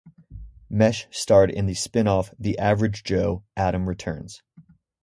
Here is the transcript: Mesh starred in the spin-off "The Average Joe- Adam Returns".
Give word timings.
Mesh 0.67 1.07
starred 1.11 1.51
in 1.51 1.67
the 1.67 1.75
spin-off 1.75 2.33
"The 2.39 2.57
Average 2.57 3.03
Joe- 3.03 3.43
Adam 3.55 3.87
Returns". 3.87 4.41